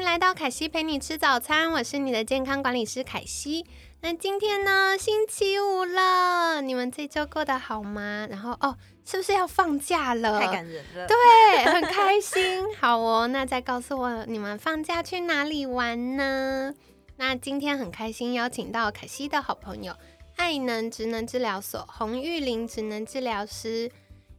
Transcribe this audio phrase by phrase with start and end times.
[0.00, 3.66] 迎来到凯西陪你吃早餐，我是你的健康管理师凯西。
[4.00, 8.26] 那今天呢，星期五了，你们这周过得好吗？
[8.30, 10.40] 然后哦，是不是要放假了？
[10.40, 12.64] 太感人了，对，很开心。
[12.78, 16.72] 好哦，那再告诉我，你们放假去哪里玩呢？
[17.16, 19.94] 那今天很开心，邀请到凯西的好朋友，
[20.36, 23.92] 爱能职能治疗所洪玉玲职能治疗师。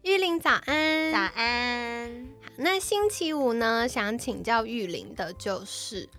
[0.04, 2.28] 玉玲早安，早安。
[2.58, 6.10] 那星期五呢，想请教玉玲的就是，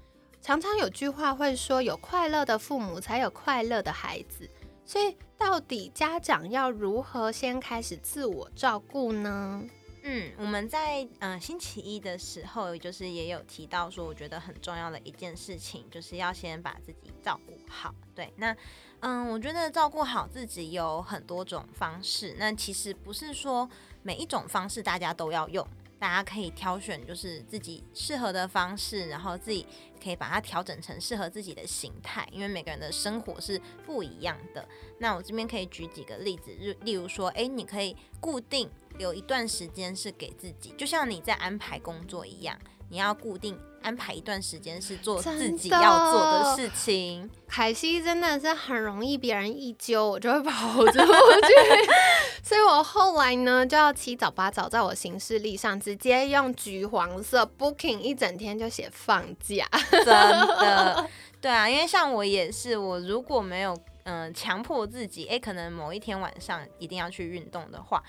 [0.41, 4.49] 常常有句话会说，有快乐的父母才有快乐的孩子。
[4.87, 9.65] 所以，到底家长要如何先开始自我照顾呢？
[10.05, 17.93] 嗯，我们在嗯星期一的时候，就是也有提到说，我觉得很重要的一件事情，就是要先把自己照顾好。
[18.15, 18.57] 对，那
[19.03, 23.69] 嗯，我觉得照顾好自己有很多种方式，那其实不是说
[24.05, 25.67] 每一种方式大家都要用。
[25.98, 29.67] 大家可以挑选就是自己适合的方式，然后自己
[30.03, 34.69] 可以把它调整成适合自己的形态，因为每个人的生活是不一样的。
[34.98, 42.56] 那我这边可以举几个例子，例如说，诶，你可以固定留一段时间是给自己，就像你在安排工作一样。
[42.93, 47.29] 你要固定安排一段时间是做自己要做的事情。
[47.48, 51.01] 凯西真的是很容易别人一揪我就会跑出去，
[52.45, 59.67] 所以我后来呢就要七早八早在我行事历上直接用橘黄色 booking 一整天就写放假。
[59.91, 61.09] 真的，
[61.41, 63.74] 对啊，因为像我也是，我如果没有
[64.05, 68.03] 嗯强迫自己，哎，可能某一天晚上一定要去运动的话，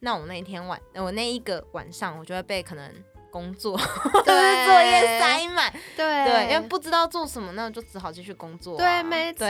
[0.00, 2.90] 那我那一天晚我那一个晚上我就会被可能。
[3.30, 3.76] 工作，
[4.24, 8.76] 作业塞满，对对，因为不知道做什么，那就只好继续工作。
[8.76, 9.46] 对，没错，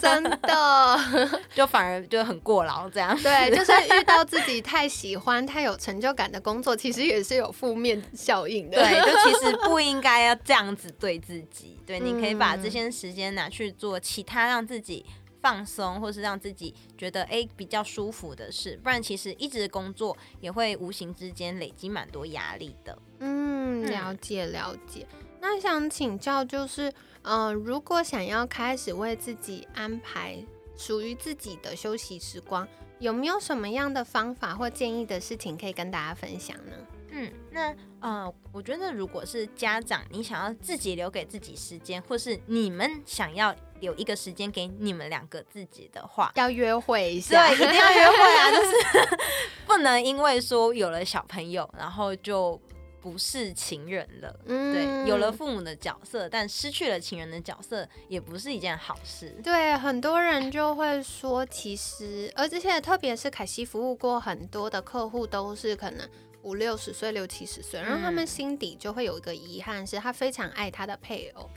[0.00, 0.98] 真的，
[1.54, 3.16] 就反而就很过劳这样。
[3.22, 8.76] 对，就是遇到自己太喜欢、太有成就感的工作，其实也是有负面效应的。
[8.76, 11.78] 对，就其实 不应该要这样子对自己。
[11.86, 15.04] 对，你可以把这些时间拿去做其他让自己。
[15.42, 22.96] 放松，或是让自己觉得哎比较舒服的事，不然其实一直工作也会无形之间累积蛮多压力的。
[23.18, 25.06] 嗯，了解了解。
[25.40, 26.92] 那想请教就是，
[27.22, 30.38] 呃，如果想要开始为自己安排
[30.76, 32.66] 属于自己的休息时光，
[33.00, 36.72] 有没有什么样的方法或建议的事情可以跟大家分享呢？
[37.10, 49.18] 嗯，那呃，我觉得如果是家长，你想要自己留给自己时间，或是你们想要留一个时间给你们两个自己的话，要约会一下，对，一定要约会啊， 就是
[49.66, 52.58] 不能因为说有了小朋友，然后就
[53.00, 54.40] 不是情人了。
[54.46, 59.36] 嗯，对，有了父母的角色，但失去了情人的角色，也不是一件好事。
[59.42, 66.08] 对，很多人就会说，其实，而且特别是凯西服务过很多的客户，都是可能。
[66.44, 71.48] 五六十岁、六七十岁，然后他们心底就会有一个遗憾，是他非常爱他的配偶，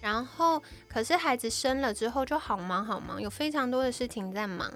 [0.00, 4.72] 然后可是孩子生了之后就好忙好忙，有非常多的事情在忙，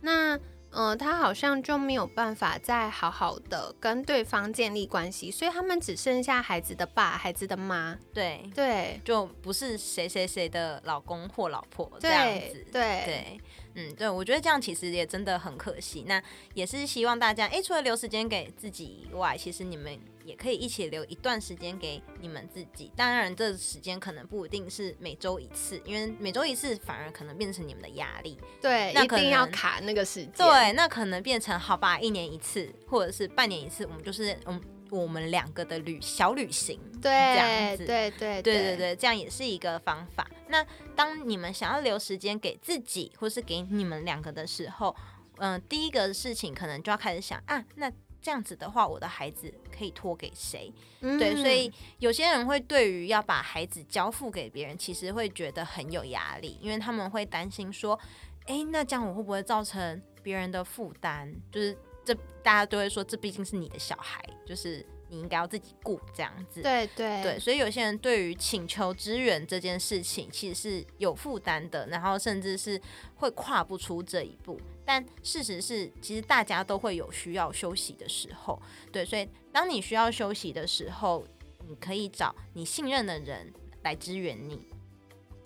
[0.00, 0.38] 那
[0.70, 13.40] 呃他好像就没有办法再好好的跟对方建立关系，所以他们只剩下孩子的爸、孩子的妈，对对，就不是谁谁谁的老公或老婆这样子，对对。
[13.74, 16.04] 嗯，对，我觉得这样其实也真的很可惜。
[16.06, 16.22] 那
[16.54, 22.92] 也是希望大家，哎，除了留时间给自己以外，其实你们也可以一起留一段时间给你们自己。
[22.96, 28.38] 当然，这时间可能不一定是每周一次，因为每周一次反而可能变成你们的压力。
[28.60, 30.32] 对，那一定要卡那个时间。
[30.36, 34.60] 对，那可能变成好吧，一年一次，或者是半年一次，我们就是嗯。
[35.00, 40.28] 我们两个的旅小旅行，对，这样子，对对对对对，这样也是一个方法。
[40.48, 44.94] 那当你们想要留时间给自己，或是给你们两个的时候，
[45.38, 47.90] 嗯，第一个事情可能就要开始想啊，那
[48.20, 50.70] 这样子的话，我的孩子可以托给谁？
[51.00, 57.98] 对，所以有些人会对于要把孩子交付给别人，其实会觉得很有压力，因为他们会担心说，
[58.46, 61.34] 哎，那这样我会不会造成别人的负担？
[61.50, 61.76] 就是。
[62.04, 66.62] 这大家都会说，这毕竟是你的小孩，就是你应该要自己顾这样子。
[66.62, 72.80] 对对对，所以有些人对于请求支援这件事情，其实是有负担的，然后甚至是
[73.16, 74.60] 会跨不出这一步。
[74.84, 78.60] 但事实是，其实大家都会有需要休息的时候。
[78.90, 81.24] 对，所以当你需要休息的时候，
[81.68, 83.52] 你可以找你信任的人
[83.84, 84.66] 来支援你。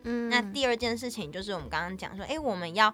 [0.04, 2.92] 嗯，那第二件事情就是我们刚刚讲说，哎、我们要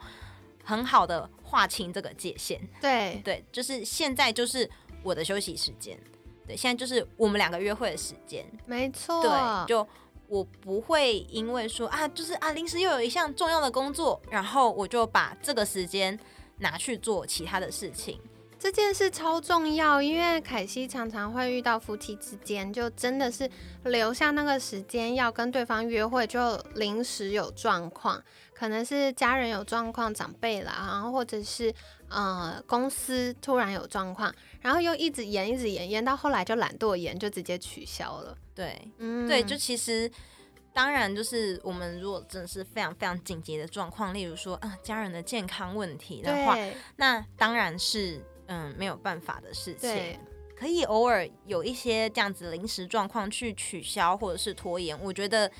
[0.62, 2.60] 很好的划清这个界限。
[2.80, 4.68] 对对，就是现在就是
[5.02, 5.98] 我的休息时间，
[6.46, 8.44] 对，现在就是我们两个约会的时间。
[8.66, 9.86] 没错，对，就
[10.28, 16.18] 我不会因为说啊，就是啊，临时又有一项重要的工作，然后我就把这个时间
[16.58, 18.18] 拿去做其他的事情。
[18.58, 23.50] 这件事超重要，因为凯西常常会遇到夫妻之间，就真的是
[23.82, 28.22] 留下那个时间要跟对方约会，就临时有状况，
[28.54, 31.74] 可能是家人有状况、长辈啦，然后或者是
[32.08, 38.36] 呃公司突然有状况，然后又一直延、一直延，延到后来就懒惰延，就直接取消了。
[38.54, 40.10] 对，嗯，对，就其实。
[40.74, 46.56] 当然，就是我们如果真的是非常非常紧急的状况，例如说，啊、家人的健康问题的话，
[46.96, 49.90] 那当然是嗯没有办法的事情。
[49.90, 50.18] 对
[50.56, 55.50] 可以偶尔有一些这样子临时状况去取消或者是拖延，我觉得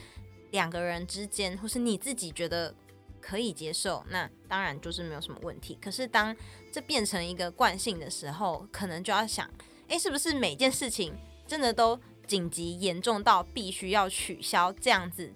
[0.53, 2.75] 两个人之间或是你自己觉得
[3.23, 5.79] 可以接受，那当然就是没有什么问题。
[5.81, 6.37] 可是当
[6.73, 9.49] 这变成一个惯性的时候，可能就要想，
[9.89, 11.15] 诶，是不是每件事情
[11.47, 15.33] 真的都紧急严重到必须要取消这样子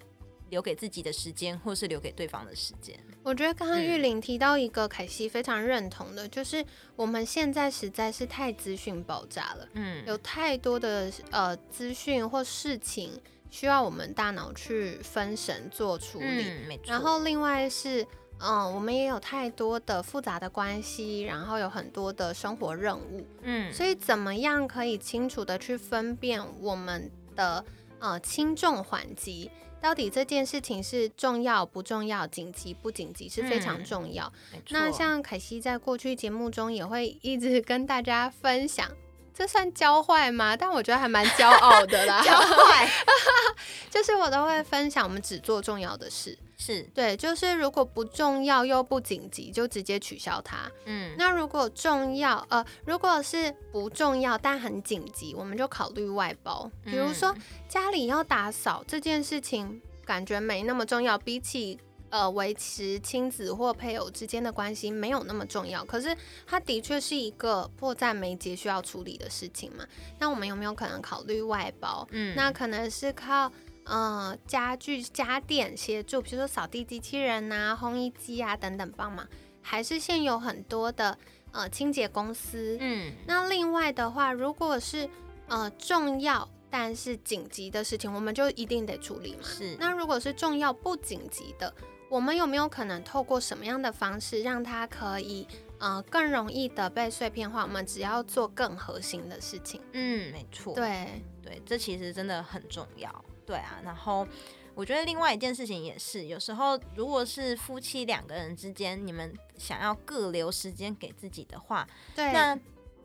[0.49, 2.99] 留给自己的时间，或是留给对方的时间？
[3.23, 9.67] 我觉得刚刚嗯玉玲提到一个凯西非常认同的，就是我们现在实在是太资讯爆炸了。
[9.73, 18.05] 嗯，有太多的呃资讯或事情需要我们大脑去分神做处理，嗯，然后另外是
[18.39, 27.65] 嗯、我们也有太多的复杂的关系，然后有很多的生活任务，嗯，所以怎么样可以清楚的去分辨我们的
[27.97, 29.49] 呃轻重缓急？
[29.81, 34.31] 到底这件事情是重要不重要、紧急不紧急是非常嗯重要。
[34.69, 38.87] 那像凯西在过去节目中也会一直跟大家分享，
[39.37, 40.57] 这算教坏吗？
[40.57, 42.21] 但我觉得还蛮骄傲的啦。
[42.25, 42.89] 教坏
[43.91, 46.35] 就是我都会分享，我们只做重要的事。
[46.57, 50.69] 是对，就是如果不重要又不紧急，就直接取消它。
[50.85, 56.69] 嗯那如果重要，呃，如果是不重要但很紧急，我们就考虑外包。
[56.83, 65.83] 比如说嗯家里要打扫这件事情，感觉没那么重要，比起呃维持亲子或配偶之间的关系没有那么重要。
[65.85, 66.15] 可是
[66.45, 69.85] 它的确是一个迫在眉睫需要处理的事情嘛。
[70.19, 72.07] 那我们有没有可能考虑外包？
[72.11, 73.51] 嗯那可能是靠
[73.85, 79.27] 呃家具家电协助，比如说扫地机器人呐、烘衣机啊等等帮忙，
[79.61, 81.17] 还是现有很多的
[81.51, 82.77] 呃清洁公司。
[82.79, 85.09] 嗯那另外的话，如果是
[85.47, 89.43] 呃重要但是紧急的事情，我们就一定得处理嘛。
[89.43, 91.73] 是那如果是重要不紧急的，
[92.09, 95.45] 我们有没有可能透过什么样的方式让它可以
[95.77, 97.63] 呃更容易的被碎片化？
[97.63, 99.81] 我们只要做更核心的事情。
[99.91, 103.25] 嗯，没错，对，对，这其实真的很重要。
[103.45, 104.25] 对啊，然后
[104.73, 112.57] 我觉得另外一件事情也是，有时候如果是夫妻两个人之间，你们想要各留时间给自己的话，对，那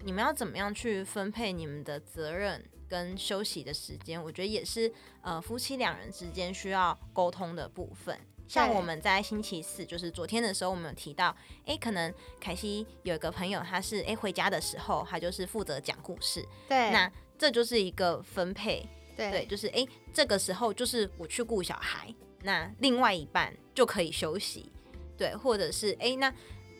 [0.04, 4.22] 你们要怎么样去分配你们的责任跟休息的时间？
[4.22, 8.16] 我觉得也是呃夫妻两人之间需要沟通的部分。
[8.52, 11.34] 像我们在星期四，就是昨天的时候，我们有提到，
[11.64, 19.30] 诶，可能凯西有一个朋友，他是诶回家的时候，他就是负责讲故事，对，那这就是一个分配，对。
[19.30, 24.71] 对，就是诶，这个时候就是我去顾小孩，那另外一半就可以休息，
[25.16, 26.30] 对，或者是诶，那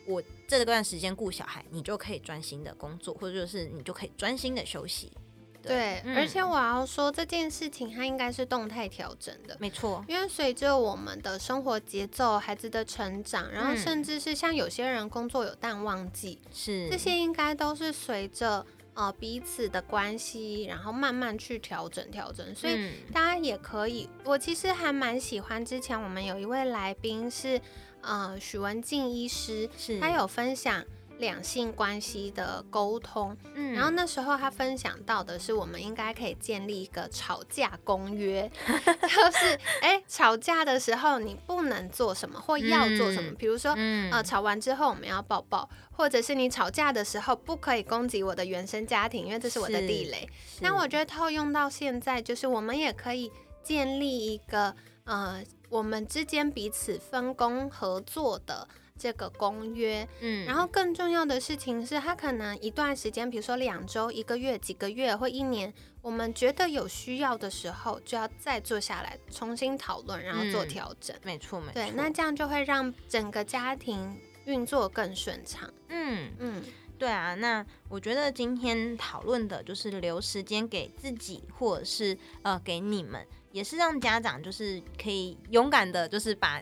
[0.05, 5.11] 我这段时间顾小孩，你就可以专心的工作，或者就是你就可以专心的休息，
[5.69, 6.15] 对，嗯。
[6.15, 9.55] 而且我要说这件事情它应该是动态调整的。
[9.59, 13.77] 没错，因为随着我们的生活节奏、孩子的成长，然后嗯。
[13.77, 16.89] 甚至是像有些人工作有淡旺季，是。
[16.89, 22.53] 这些应该都是随着呃彼此的关系，然后慢慢去调整调整。
[22.55, 22.93] 所以嗯。
[23.13, 27.59] 大家也可以，我其实还蛮喜欢之前我们有一位来宾是
[28.01, 29.99] 呃许文静医师，是。
[29.99, 30.83] 他有分享
[31.23, 43.73] 两性关系的沟通，嗯然后那时候他分享到的是，我们应该可以建立一个吵架公约， 就是哎、吵架的时候你不能做什么或要做什么，嗯比如说。
[43.77, 50.29] 嗯呃，吵完之后我们要抱抱，或者是你吵架的时候不可以攻击我的原生家庭，因为这是我的地雷。
[50.59, 53.31] 那我觉得套用到现在，就是我们也可以
[53.63, 54.75] 建立一个
[55.05, 58.67] 呃，我们之间彼此分工合作的
[59.03, 60.07] 这个公约。
[60.21, 71.13] 嗯然后更重要的事情是，他可能一段时间，比如说两周、一个月、几个月或一年，我们觉得有需要的时候，就要再坐下来重新讨论，然后做嗯调整。
[71.21, 75.69] 没错没错，对，那这样就会让整个家庭运作更顺畅。
[75.89, 76.31] 嗯。
[76.39, 76.63] 嗯，
[76.97, 86.61] 对啊，那我觉得今天讨论的就是留时间给自己，或者是呃给你们，也是让家长就是可以勇敢的，就是把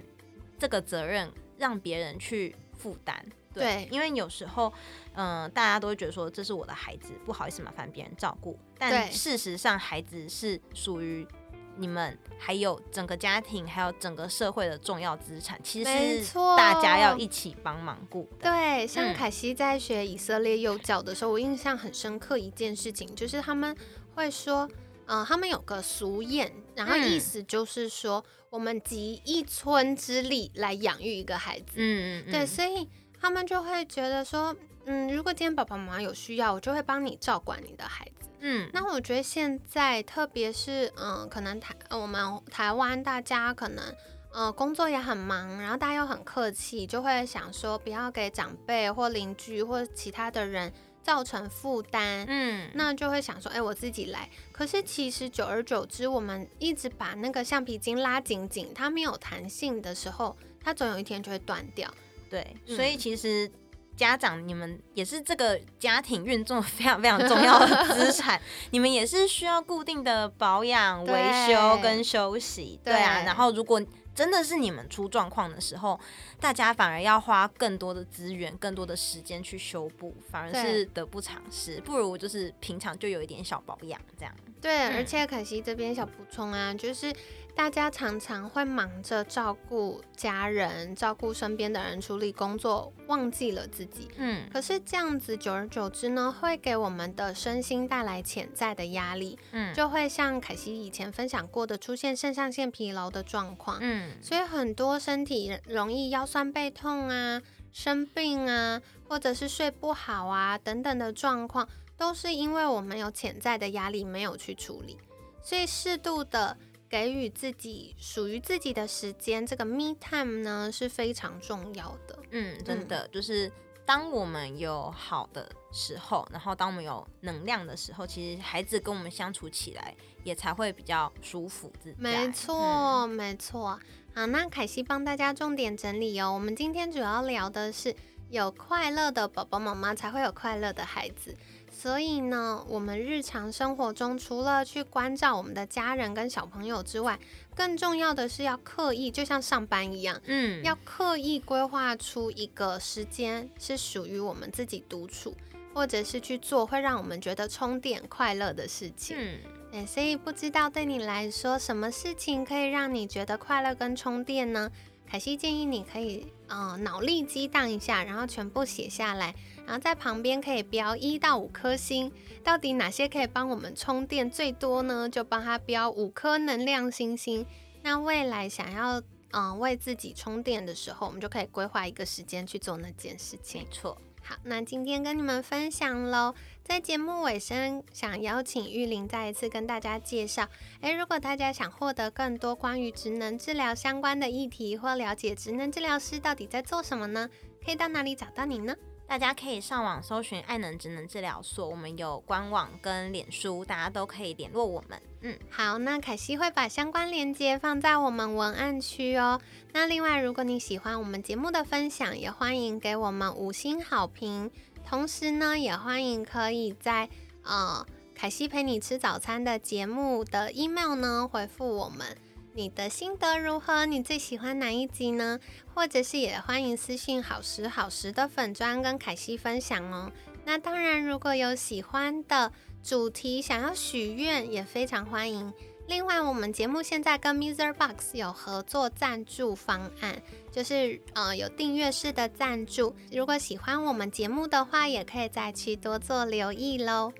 [0.57, 3.23] 这个责任让别人去负担。
[3.53, 4.71] 对，因为有时候，
[5.13, 11.27] 嗯、大家都会觉得说这是我的孩子，不好意思麻烦别人照顾，但事实上孩子是属于
[11.75, 16.23] 你们，还有整个家庭，还有整个社会的重要资产，其实
[16.55, 18.49] 大家要一起帮忙顾的。
[18.49, 23.75] 对，像嗯凯西在学以色列幼教的时候，我印象很深刻一件事情，就是他们
[24.15, 24.65] 会说，
[25.07, 31.73] 嗯、他们有个俗谚，然后意嗯思就是说，我们集一村之力来养育一个孩子。
[31.75, 32.87] 嗯嗯嗯，对，所以
[33.19, 38.29] 他们就会觉得说，嗯，如果今天爸爸妈妈有需要，我就会帮你照管你的孩子。
[38.39, 43.83] 嗯，那我觉得现在，特别是嗯，可能台呃我们台湾大家可能
[44.31, 52.25] 呃工作也很忙，然后大家又很客气，就会想说不要给长辈或邻居或其他的人造成负担。
[52.27, 54.29] 嗯，那就会想说，哎、我自己来。
[54.51, 61.91] 可是其实久而久之，我们一直把那个橡皮筋拉紧紧，它没有弹性的时候，它总有一天就会断掉。
[62.29, 63.51] 对，嗯所以其实
[63.95, 73.19] 家长你们也是这个家庭运作非常非常重要的资产， 你们也是需要固定的保养、维修跟休息，对啊。
[73.21, 73.81] 对然后如果
[74.13, 75.97] 真的是你们出状况的时候，
[76.39, 81.79] 大家反而要花更多的资源、更多的时间去修补，反而是得不偿失。
[81.81, 84.35] 不如就是平常就有一点小保养这样。
[84.59, 87.11] 对，嗯而且可惜这边小补充啊，就是
[87.55, 94.09] 大家常常会忙着照顾家人、照顾身边的人、处理工作，忘记了自己。
[94.17, 103.77] 嗯可是这样子久而久之呢，会给我们的身心带来潜在的压力，嗯就会像凯西以前分享过的，出现肾上腺疲劳的状况。
[103.81, 107.41] 嗯所以很多身体容易腰酸背痛啊、
[107.71, 114.97] 生病啊，或者是睡不好啊等等的状况，都是因为我们有潜在的压力没有去处理。
[115.43, 116.55] 所以适度的
[116.91, 122.19] 给予自己属于自己的时间，这个 me time 呢是非常重要的。
[122.31, 123.49] 嗯，真的就是
[123.85, 129.95] 当我们有好的时候，然后当我们有能量的时候，其实孩子跟我们相处起来
[130.25, 131.97] 也才会比较舒服自在。
[131.97, 133.79] 没错，嗯没错。
[134.13, 136.33] 好，那凯西帮大家重点整理哦。
[136.33, 137.95] 我们今天主要聊的是
[138.29, 141.33] 有快乐的宝宝妈妈才会有快乐的孩子。
[141.81, 147.17] 所以呢，我们日常生活中除了去关照我们的家人跟小朋友之外，
[147.55, 155.35] 更重要的是要刻意，就像上班一样，嗯，要刻意规划出一个时间是属于我们自己独处，
[155.73, 159.17] 或者是去做会让我们觉得充电快乐的事情。
[159.19, 159.39] 嗯
[159.71, 164.69] 对，所以不知道对你来说，什么事情可以让你觉得快乐跟充电呢？
[165.07, 169.33] 凯西建议你可以，呃，脑力激荡一下，然后全部写下来，
[169.65, 172.11] 然后在旁边可以标一到五颗星，
[172.43, 175.09] 到底哪些可以帮我们充电最多呢？
[175.09, 177.45] 就帮它标五颗能量星星。
[177.83, 179.01] 那未来想要，
[179.31, 183.67] 嗯、为自己充电的时候，我们就可以规划一个时间去做那件事情没。
[183.71, 183.97] 错。
[184.23, 186.35] 好，那今天跟你们分享喽。
[186.63, 190.47] 在节目尾声，想邀请玉玲再一次跟大家介绍。
[190.81, 197.27] 诶，如果大家想获得更多关于职能治疗相关的议题，或了解职能治疗师到底在做什么呢？
[197.65, 198.75] 可以到哪里找到你呢？
[199.11, 205.01] 大家可以上网搜寻爱能职能治疗所，我们有官网跟脸书，大家都可以联络我们。
[205.19, 209.41] 嗯，好，那凯西会把相关链接放在我们文案区哦。
[209.73, 214.49] 那另外，如果你喜欢我们节目的分享，也欢迎给我们五星好评。
[214.87, 217.09] 同时呢，也欢迎可以在
[217.43, 222.17] 呃凯西陪你吃早餐的节目的 email 呢回复我们
[222.53, 225.39] 你的心得如何，你最喜欢哪一集呢？
[225.73, 230.11] 或者是也欢迎私信好时好时的粉砖跟凯西分享哦。
[230.43, 232.51] 那当然，如果有喜欢的
[232.83, 235.53] 主题想要许愿，也非常欢迎。
[235.87, 237.73] 另外，我们节目现在跟 Mr.
[237.73, 242.93] Box 有合作赞助方案，就是呃有订阅式的赞助。
[243.11, 247.13] 如果喜欢我们节目的话，也可以再去多做留意喽。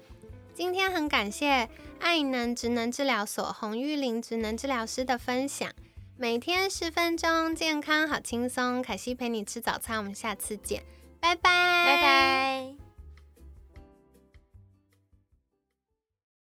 [0.62, 1.68] 今天很感谢
[2.00, 5.68] 爱能职能治疗所洪玉玲职能治疗师的分享，
[6.18, 8.80] 每天十分钟，健康好轻松。
[8.80, 10.84] 凯西陪你吃早餐，我们下次见，
[11.20, 11.42] 拜拜，
[11.88, 12.81] 拜拜。